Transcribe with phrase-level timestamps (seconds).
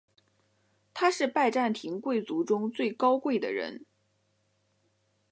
[0.95, 3.85] 他是拜占庭贵族中最高贵的人。